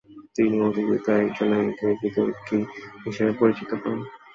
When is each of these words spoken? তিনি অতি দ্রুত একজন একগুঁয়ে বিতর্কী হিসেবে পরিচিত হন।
তিনি 0.35 0.55
অতি 0.67 0.81
দ্রুত 0.87 1.07
একজন 1.19 1.49
একগুঁয়ে 1.59 1.95
বিতর্কী 2.01 2.57
হিসেবে 3.05 3.31
পরিচিত 3.39 3.69
হন। 3.81 3.97